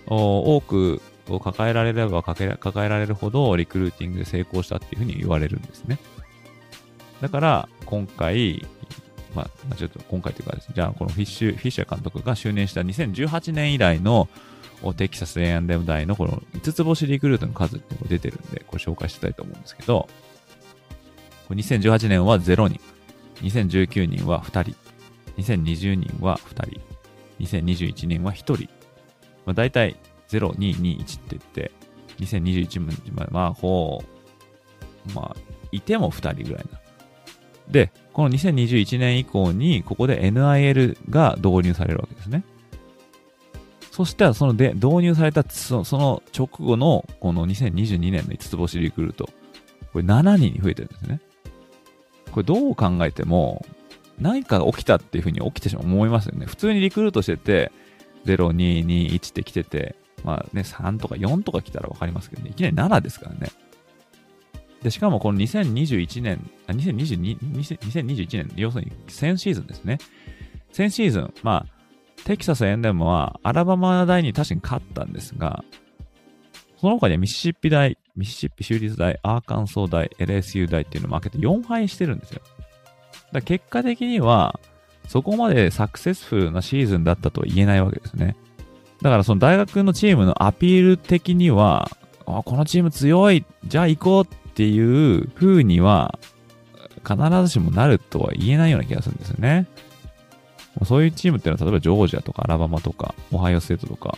[0.06, 5.98] 多くを抱えられれば抱えられるほどリクルーティングで成功したっていうふうに言われるんですね。
[7.20, 8.66] だから今回、
[9.34, 14.28] まあ、ちょっと今回というかですね、じゃあこのフィッシュ、フィッシャー監督が就任した2018年以来の
[14.96, 20.08] テキサス A&M 大のこの5つ星リクルートの数っていうのが出てるんで、これ紹介したいと思うんですけど、
[21.48, 22.80] 2018年は0人、
[23.42, 24.76] 2019年は2人、
[25.38, 26.80] 2020年は2人、
[27.40, 28.68] 2021年は1人、
[29.46, 29.96] まあ、大体
[30.28, 31.70] 0、2、2、1って言って、
[32.20, 34.04] 2021年まで、まあ、こ
[35.08, 35.37] う、まあ、
[35.72, 36.80] いても2人ぐらいな。
[37.68, 42.44] で、この2021年以降に、ここで NIL が導入されるわけですね。
[43.90, 49.28] そしたら、そので、導入されたその、その直後の、この2022年の5つ星リクルート、
[49.92, 51.20] これ7人に増えてるんですね。
[52.32, 53.64] これどう考えても、
[54.18, 56.46] 何か起きたっていうふうに起きてしまう思いますよね。
[56.46, 57.72] 普通にリクルートしてて、
[58.24, 63.48] 0、2、2、1って来てて、まあね、3とか4とか来たらわかりますけどね、いきなり7ですからね。
[64.82, 69.98] で、しかもこの2021年、あ、2022、2021年、要するに先シーズンですね。
[70.72, 75.64] 先シーズン、まあ、テキサスエンデムはアラバマ大に確かに勝ったんですが、
[76.80, 82.42] その他にはミシシッピ大、ミシシッピ州立大、アーカンソー大、LSU 大っていうのを負けて4敗してるんですよ。
[83.32, 84.60] だ結果的には、
[85.08, 88.37] そこまでサクセスフルなシーズンだったとは言えないわけですね。
[89.04, 91.90] だからその大学のチームのアピール的には、
[92.24, 96.18] あこのチーム強い、じゃあ行こうっていう風には、
[97.06, 99.66] 必ずしもなるとは言えないような気がするんですよね。
[100.86, 104.16] そういうチームっていうのは、例えばジョージアとかアラバマとか、オハイオステートとか、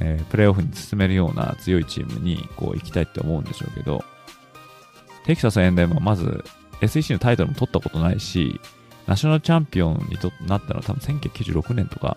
[0.00, 4.02] えー、プレイオフに進めるような強いチームにこう行きたいって思うんでしょうけど、
[5.26, 6.42] テキサスエンデムはまず
[6.80, 8.58] SEC のタイトルも取ったことないし、
[9.06, 12.16] ナショナルチャンピオンになったのは多分1996年とか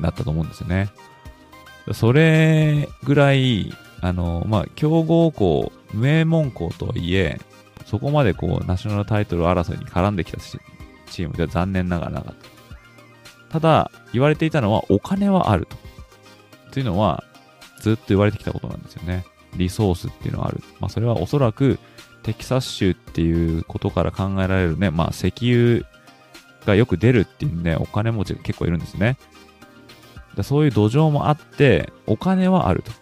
[0.00, 0.90] だったと思うんですよね。
[1.92, 7.40] それぐらい、あの、まあ、強豪校、名門校とはいえ、
[7.84, 12.56] そこまでこう、ナショナルタイトル争いに絡んできたチームでは残念ながらなかった。
[13.52, 15.76] ただ、言われていたのはお金はあると。
[16.72, 17.22] というのは、
[17.80, 19.24] ずっと言われてきたことなんですよね。
[19.56, 20.62] リソースっていうのはある。
[20.80, 21.78] まあ、それはおそらく、
[22.22, 25.88] テキサス州っていうことから考えられるね、まあ、石油
[26.66, 29.16] がよく出るっていうんで、お金持ちが結構いるんですね。
[30.36, 32.92] でそういう土壌もあって、お金はあると。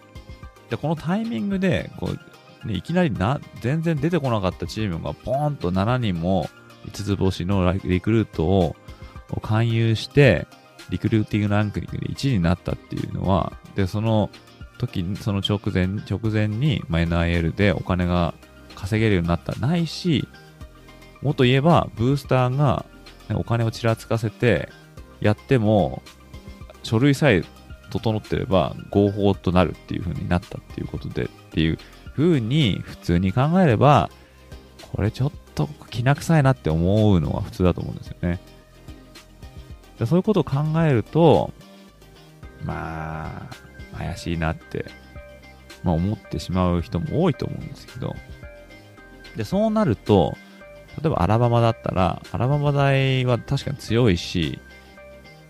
[0.69, 2.09] で、このタイミングで、こ
[2.63, 6.49] う、ね、いきなりな、全然出てこなかったチームがポーンと7人も
[6.87, 8.75] 5つ星のリクルートを
[9.41, 10.47] 勧誘して、
[10.89, 14.29] リクルーティングランクで1位になったっていうのは、で、その
[14.77, 18.33] 時、その直前、直前に、まあ、NIL でお金が
[18.75, 20.27] 稼げるようになったないし、
[21.21, 22.85] もっと言えば、ブースターが、
[23.33, 24.69] お金をちらつかせて、
[25.21, 26.03] やっても、
[26.85, 27.43] 書類さえ
[27.89, 31.79] 整ってれば合法となるっていう風になったっていうことでっていう
[32.15, 34.09] 風に普通に考えれば、
[34.93, 38.39] これちょっときな臭いなって思うのは普通だと思うんですよね。
[39.97, 41.51] でそういうことを考えると、
[42.63, 43.49] ま
[43.93, 44.85] あ、怪しいなって、
[45.83, 48.13] まあ思ってしまう人も多いと思うんですけど、
[49.35, 50.37] で、そうなると、
[51.01, 54.59] 例えばアラバマだったら、アラバマ大は確かに強いし、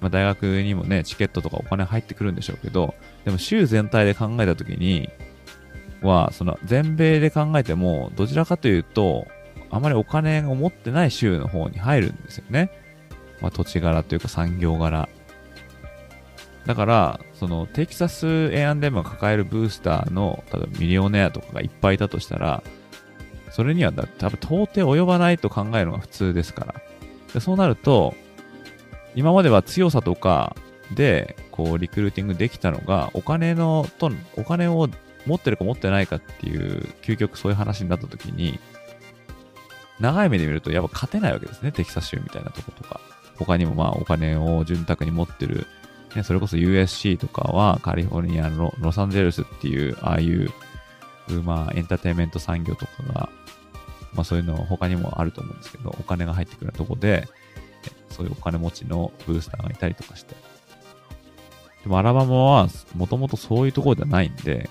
[0.02, 5.10] まあ、大学にもね、チケットとかお金入ってくるんでしょうけど、でも州全体で考えたときに、
[6.02, 9.28] は、その全米で考えても、どちらかというと、
[9.70, 12.72] あまりお金を持ってない州の方に入るんですよね。
[13.42, 15.10] まあ、土地柄というか産業柄。
[16.66, 22.64] だから、そのテキサス A&M が抱えるブースターの、例えばミリオネアとかがいっぱいいたとしたら、
[23.52, 26.76] それにはだ多分到底及ばないと考えるのが普通ですから。
[27.34, 28.16] でそうなると、
[29.16, 30.56] 今までは強さとか
[30.94, 34.90] で、こう、リクルーティングできたのが、お金の、と、お金を
[35.26, 38.60] 持ってるか持ってないかっていう、究極そういう話になった時に、
[40.00, 43.00] 長い目で見るとやっぱ勝てないわけですね、テキサス州みたいなとことか。
[43.38, 45.68] 他にもまあお金を潤沢に持ってる、
[46.16, 50.52] ね、それこそ USC とかはカリフォルニアのロサンゼルスっていう、ああいう、
[51.44, 53.30] まあエンターテインメント産業とかが、
[54.14, 57.28] まあそういうの他にもあると思うんですけど、お金が入ってくるとこで、
[58.10, 60.36] そういうお金持ちのブースターがいたりとかして。
[61.84, 64.70] でもアラバマはもともとそういうところではないんで、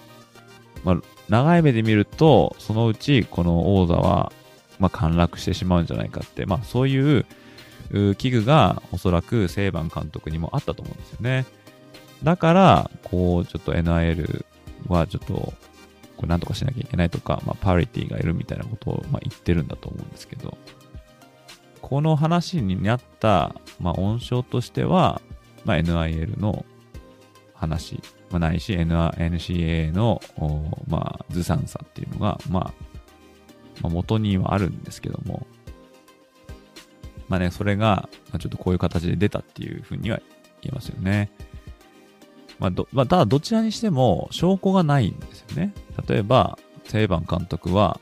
[0.82, 4.32] まあ長い目で見ると、そのうちこの王座は、
[4.78, 7.24] まあ陥落してしまうんじゃないかって、まあそういう
[7.90, 11.46] 危惧がおそらくセイバン監督にもあったと思うんですよね。
[12.22, 14.44] だから、こう、ちょっと NIL
[14.88, 15.34] はちょっと、
[16.16, 20.56] これなんとかしなきゃいけないとか、まあ、パリティがいるみたいなことを、まあ、言ってるんだと思うんですけど、
[21.84, 25.20] この話になった、まあ、音章としては、
[25.66, 26.64] まあ、NIL の
[27.52, 30.18] 話、まあ、ないし、NCAA の、
[30.88, 32.72] まあ、ずさんさっていうのが、まあ、
[33.82, 35.46] まあ、元にはあるんですけども、
[37.28, 40.22] まあね、それが、ちょっとこういう形で出たっていうふうには
[40.62, 41.30] 言えますよね。
[42.58, 45.74] まあ、ど、まあ、ただどちらにしても証拠がないんですよね。
[46.08, 48.00] 例えば、セイバン監督は、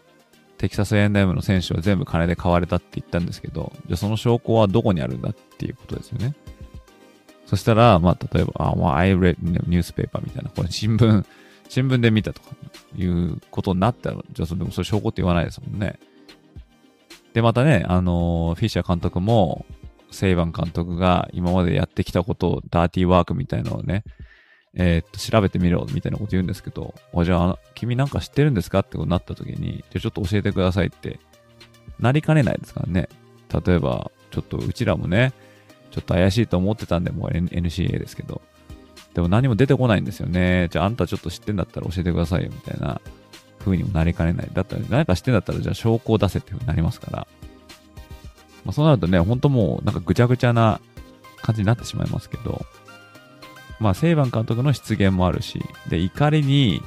[0.62, 6.37] テキサス A&M の選手は全部金で買われたって言ったんですけど、じゃあその証拠はどこにあるんだっていうことですよね。
[7.46, 11.25] そしたら、まあ、例えば、あ、まあ、I read ニュースペーパーみたいな、これ新聞、
[11.68, 12.55] 新聞で見たとか
[12.96, 15.98] いうことになったら、じゃあそれでもそれ証拠って言わないですもんね。
[17.35, 19.66] で、またね、あのー、フィッシャー監督も、
[20.12, 24.05] セイバン監督が今までやってきたことを、ダーティーワークみたいなのをね、
[24.74, 31.20] えー、っと、調べてみろ、みたいなこと言うんですけど、じゃあ、君なんか知ってるんですかってことになった時に、じゃあちょっと教えてくださいって、
[32.00, 33.08] なりかねないですからね。
[33.66, 35.32] 例えば、ちょっとうちらもね、
[35.90, 38.40] ちょっと怪しいと思ってたんで、もう NCA ですけど、
[39.12, 40.68] でも何も出てこないんですよね。
[40.70, 43.00] じゃああんたちょっと知ってんだったら教えてくださいよ、みたいな
[43.58, 44.48] 風にもなりかねない。
[44.52, 47.26] だったら、何か知ってんだったら、じゃあ証拠を出せっていう風になりますから。
[48.64, 50.80] まあ、そうなるとね、ほんともう、なんかぐちゃぐちゃな
[51.42, 52.64] 感じになってしまいますけど、
[53.83, 56.83] まあ、セイバン監督の失言もあるし、で、怒りに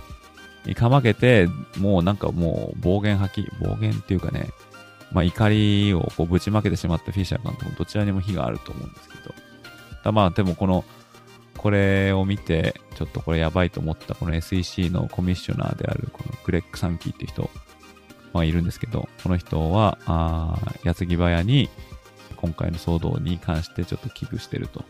[0.73, 4.49] かまけて、もうなんかもう暴言吐き、暴言っていうかね、
[5.11, 9.35] まあ、怒りをこうぶちまけてしまったフィッシャー監督、どちらにも非があると思うんですけど、
[10.03, 10.83] だまあ、でもこの、
[11.57, 17.49] これを見て、ちょっとこれやばいと思った、この SEC のコミッショナーである、このグレッグ・サンキーっていう人、
[18.33, 21.69] まあ、いるんですけど、この人は、あ矢継ぎ早に、
[22.37, 24.85] 今回の騒動に関してちょっと危惧してると。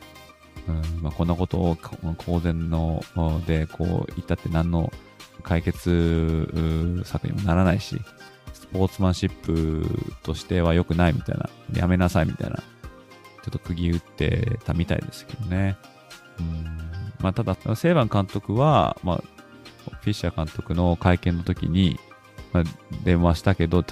[0.68, 1.78] うんまあ、こんなことを
[2.18, 3.04] 公然の
[3.46, 4.92] でこう言ったって何の
[5.44, 8.02] 解決策にもならないし、
[8.54, 9.86] スポーツマンシップ
[10.24, 12.64] としては良くないみたいな、やめなさいみたいな、ちょ
[13.50, 15.78] っと釘打ってたみたいですけどね。
[16.40, 16.66] うん
[17.22, 19.18] まあ、ただ、セイバン監督は、まあ、
[20.02, 22.00] フィッシャー監督の会見の時に、
[22.54, 22.64] まあ、
[23.04, 23.84] 電話したけど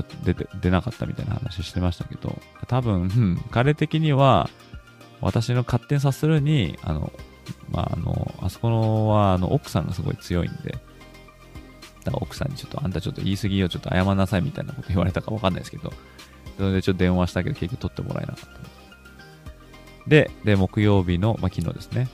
[0.62, 4.50] 出、なかったみたいな話してましたけど、多分、うん、彼的には、
[5.24, 7.12] 私の勝手に察するに、あの、
[7.72, 10.78] まあ、あの、あそこのは、あの、奥さんがすごい強いんで、
[12.04, 15.94] だから奥さんにちょっと、あんたちょっと言い過ぎよ、ちょっと謝んなさいみたいなこと言われたかわかんないですけど、
[16.58, 20.10] それでちょっと電話したけど結局取ってもらえなかった。
[20.10, 22.10] で、で、木曜日の、まあ、昨日ですね、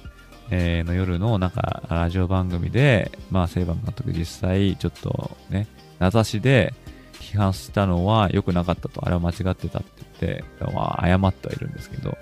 [0.52, 5.68] えー、の夜のなんかラジオ番組で、まあ、セイバン監督実際ちょっとね、
[6.00, 6.74] 名指しで
[7.14, 9.90] 批判したのは良くなかったと、あれは間違ってたって
[10.22, 12.18] 言って、まあ、謝ってはいるんですけど、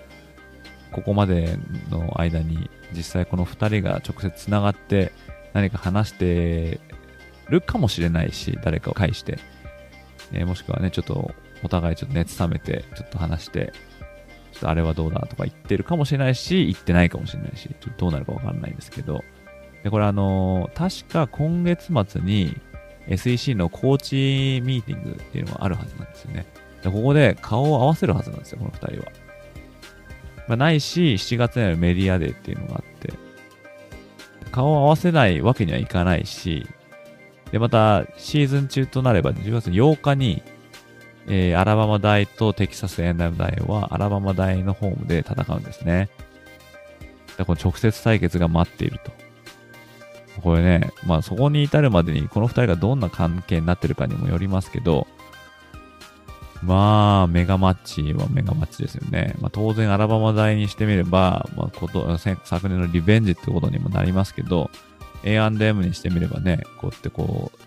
[0.91, 1.57] ここまで
[1.89, 5.11] の間に実際この2人が直接つながって
[5.53, 6.79] 何か話して
[7.49, 9.39] るかもしれないし、誰かを介して、
[10.31, 11.33] えー、もしくはね、ちょっと
[11.63, 13.73] お互いちょっと熱冷めて、ちょっと話して、
[14.51, 19.23] ちょっとあれはどうだとか言ってるかもしれないし、言ってないかもしれないし、ちょっとどうなるかわかんないんですけど、
[19.83, 22.59] で、これあのー、確か今月末に
[23.07, 26.45] SEC のコーチミーティングっていうのがあるはずなんですよね。
[26.83, 29.26] でここで顔を合わせるはずなんですよ、この2人は。
[30.47, 33.13] まあ、ないし、7月にあるメディアデーっていうのがあって、
[34.51, 36.67] 顔を合わせないわけにはいかないし、
[37.51, 40.41] で、また、シーズン中となれば、10月8日に、
[41.27, 46.09] えー、アラバマ大とテキサス A&M 大は、アラバマ大のホームで戦うんですね。
[47.37, 49.11] でこの直接対決が待っていると。
[50.41, 55.07] これね、まあそこに至るまでにこの二人がどんな関係になってるかにもよりますけど、
[56.63, 59.35] まあ、メガマッチはメガマッチですよね。
[59.39, 64.69] まあ当然アラバマ大にしてみれば、まあこと、昨年のリベンジってことにもなりますけど、
[65.23, 67.59] A&M にしてみればね、こうやってこう、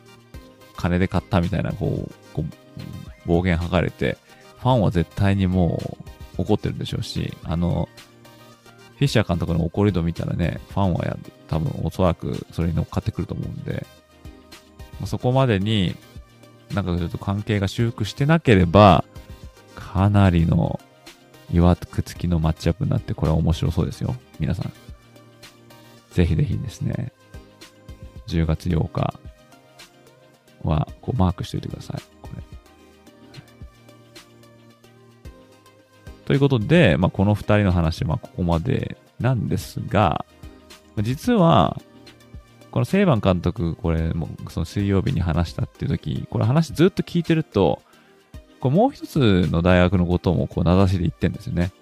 [0.76, 4.16] 金で買ったみたいな、こう、こう暴言吐かれて、
[4.60, 5.80] ファンは絶対にも
[6.38, 7.88] う怒ってるでしょうし、あの、
[8.96, 11.16] フィッシャー監督の怒り度見たらね、ファンはや
[11.48, 13.86] 多分おそらくそれに乗っかってくると思うんで、
[15.00, 15.96] まあ、そこまでに
[16.74, 19.04] なんかちょっと関係が修復してなければ、
[19.74, 20.78] かなりの
[21.52, 24.14] 岩くつきのマッチアップになって、これは面白そうですよ。
[24.38, 24.72] 皆さん。
[26.12, 27.12] ぜひぜひですね、
[28.26, 29.14] 10月8日
[30.62, 32.02] はこうマークしておいてください。
[32.22, 32.42] これ。
[36.24, 40.24] ということで、まあ、この2人の話はここまでなんですが、
[40.98, 41.80] 実は、
[42.70, 47.82] このセイバン監督、これ、もその水曜日に話したっていう時、これ話ずっと聞いてると、
[48.60, 51.72] これもう一つの大学のこともこう名指しで言ってんですよね。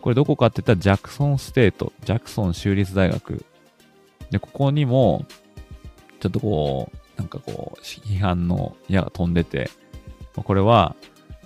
[0.00, 3.44] これどこかって言ったらジャクソンステート、ジャクソン州立大学。
[4.30, 5.26] で、ここにも、
[6.20, 9.70] ちょっとこう、なんかこう、批判の矢が飛んでて、
[10.34, 10.96] これは、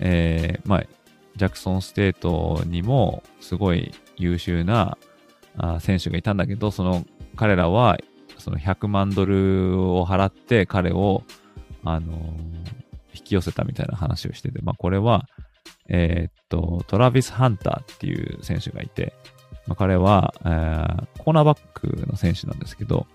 [0.01, 0.85] えー、まあ、
[1.37, 4.99] ジャクソンステートにもすごい優秀な
[5.57, 7.05] あ選手がいたんだけど、その
[7.37, 7.99] 彼らは
[8.49, 11.23] その100万ドルを払って彼を、
[11.85, 12.19] あのー、
[13.13, 15.29] 引き寄せたみたいな話をしてて、まあこれは、
[15.89, 19.13] えー、っと、トラビス・ハンターっていう選手がいて、
[19.67, 23.07] まあ、彼は、えー、コーナーバックの選手なんですけど、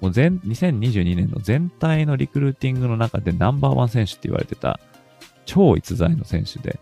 [0.00, 4.80] もう全、2022年の全体のリクルーティングの中でナンバーワン選手って言われてた
[5.44, 6.80] 超逸材の選手で、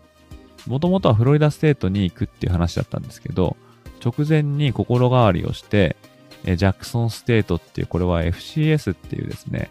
[0.65, 3.55] もともとはフロリダステートに行くっていう話だったんですけど、
[4.03, 5.95] 直前に心変わりをして、
[6.45, 9.69] えジャクソンステートっていう、これは FCS っていうですね、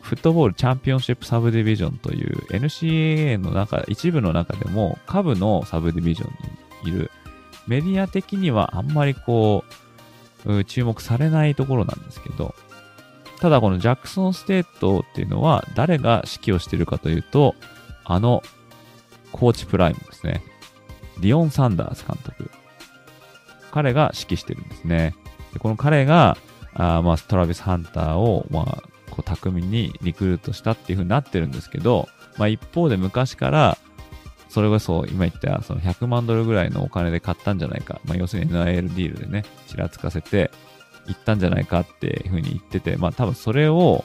[0.00, 7.10] フットボールチャンピオンシップサブディビジョンという NCAA の中、一部の中でも下部のサブディビジョンにいる、
[7.66, 9.64] メディア的にはあんまりこ
[10.46, 12.54] う、注目されないところなんですけど、
[13.40, 17.54] ただこのジャクソンステートっていうのは誰が指揮をしてるかというと、
[18.04, 18.42] あの
[19.32, 20.42] コーチプライムですね。
[21.20, 22.50] ディオン・サンダース監督。
[23.70, 25.14] 彼が指揮してるんですね。
[25.52, 26.36] でこの彼が、
[26.74, 33.78] あまあ、トラビス・ハンターを、まあ、こう巧みにリクルートしたっていう風になってるんですけど、まあ、一方で昔から、
[34.48, 38.00] それこそ今言ったその100万ドルぐらいのお金で買ったんじゃないか。
[38.04, 40.50] まあ、要するに NIL ディールでね、ちらつかせて
[41.06, 44.04] 行ったんじゃないかっていう風に言ってて、まあ多分それを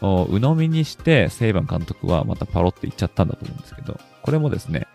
[0.00, 4.86] 鵜呑みにして、セイバン監督はまたパロって言っちゃったんだと思うんですけど、これもですね、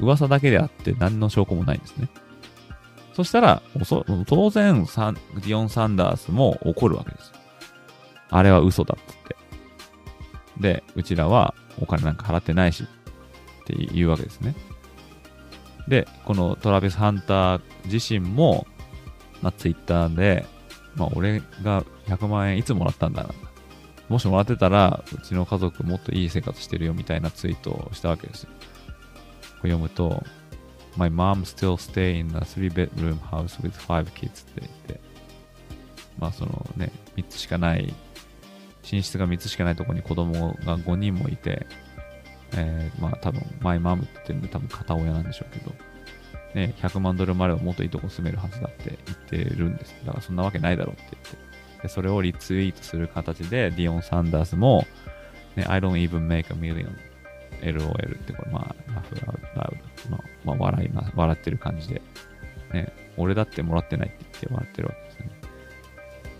[0.00, 2.08] 噂だけであって何の証拠もないんですね。
[3.18, 3.62] そしたら、
[4.26, 7.34] 当然サン、ディオン・サンダースも怒るわけですよ。
[8.30, 9.36] あれは嘘だっつって。
[10.60, 14.54] で、うちらはお金なんか払ってないしって言うわけですね。
[15.88, 18.68] で、このトラビス・ハンター自身も、
[19.42, 20.46] まあ、ツイッターで、
[20.94, 23.30] まあ、俺が100万円いつもらったんだな。
[24.08, 28.50] もしもらってたら、うちの家族もっといい生活してるよみたいなツイートをしたわけですよ。
[29.60, 30.22] これ読むと、
[30.98, 35.00] My mom still stay in a three bedroom house with five kids って言って、
[36.18, 37.94] まあそのね、3つしかない、
[38.90, 41.66] 寝室が3つしかないところに子供が5人もいて、
[42.56, 45.72] えー、まあ多分、マイマムって言ってるんで多分片親なんでしょうけど、
[46.54, 49.94] ね、100万ドルまではもっといいとこ住めるはずだって言ってるんです。
[50.04, 51.22] だからそんなわけないだろうって言っ
[51.78, 51.82] て。
[51.82, 54.84] で、それをリツイートする形で、ディオン・サンダースも、
[55.54, 56.90] ね、I don't even make a million
[57.62, 61.12] LOL ってこれ、まあ、ラフラウラウまあ、まあ、笑います。
[61.14, 62.02] 笑ってる感じで。
[62.72, 65.30] ね、俺だってもらってないって言って笑ってるわけですね。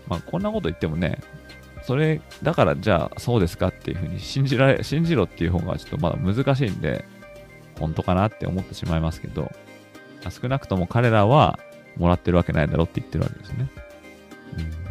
[0.07, 1.19] まあ、こんなこと言ってもね、
[1.83, 7.05] それ、だからじゃあそうですかっていうふうに信じられ、信じろっていう方がちょっとまだ難しいんで、
[7.79, 9.51] 本当かなって思ってしまいますけど、
[10.29, 11.59] 少なくとも彼らは
[11.97, 13.69] もらってるわけないだろって言ってるわけですね。
[14.57, 14.88] うん、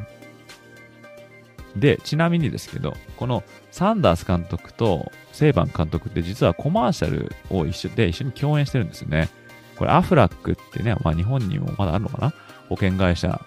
[1.79, 9.29] で、ちなみにですけど、このサンダース監督とセイバン監督って実はコマーシャルを一緒で一緒に共演してるんですよね。
[9.77, 12.35] これアフラックってね、まあ日本にもまだあるのかな？
[12.69, 13.41] 保険会社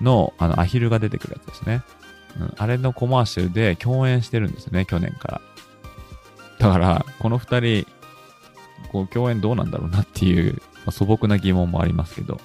[0.00, 1.82] のあのアヒルが出てくるやつですね。
[2.40, 5.40] うん、あれのコマーシャルで共演してるんですよね、去年から。
[6.58, 7.86] だから、この二人、
[8.90, 12.40] こう共演どうなんだろうなっていう、まあ、素朴な疑問もありますけど。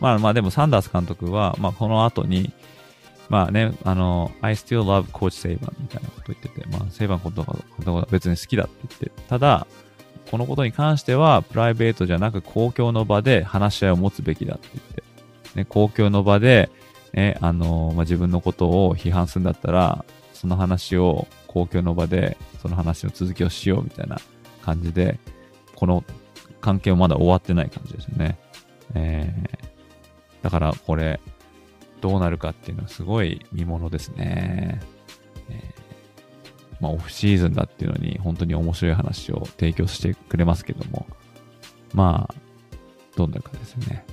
[0.00, 2.52] まあまあでもサンダース監督は、まあこの後に、
[3.30, 9.66] まあね、あの、I still love Coach Saban みたいなこと言ってて、まあセイバンのことが別に好きだって言って、ただ、
[10.30, 15.02] このことに関してはプライベートじゃなく公共の場で話し合いを持つべきだって言って、
[15.54, 16.70] ね、公共の場で、
[17.12, 24.18] ね、あの、まあ、自分のことを批判するんだったら、その話を公共の場で、その話の続きをしようみたいな
[24.62, 25.18] 感じで、
[25.76, 26.04] この
[26.60, 28.38] 関係はまだ終わってない感じですよね。
[28.94, 31.20] えー、だからこれ、
[32.00, 34.80] どうなるかっていうのはすごい見ものですね。
[35.48, 41.06] えー、まあ、オフシーズンだっていうのに本当に面白い話を提供してくれますけども、
[41.94, 42.34] まあ、
[43.16, 44.04] どうなるかですよね。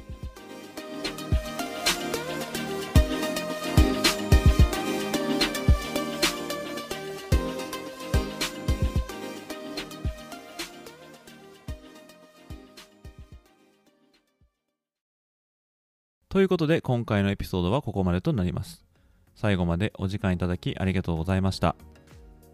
[16.38, 18.86] ということで今回のエピソードはここまでとなります。
[19.34, 21.76] 最後までお時間いただきありがとうございました。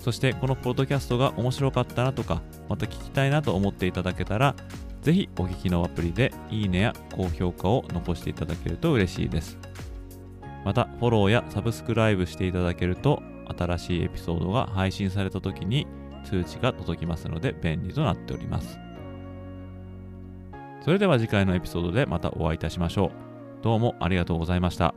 [0.00, 4.56] そしてこのポッドキャストが面白かったなとか、また聞きたいなと思っていただけたら、
[5.06, 9.56] ぜひお聞きのアプリでいいねや高評価を残していただけると嬉しいです。
[10.64, 13.22] また、フォローやサブスクライブしていただけると、
[13.56, 15.86] 新しいエピソードが配信された時に
[16.24, 18.80] 通知が届きますので便利となっております。
[20.84, 23.12] それでは次回のエピソードでまたお会いいたしましょ
[23.60, 23.62] う。
[23.62, 24.92] どうもありがとうございました。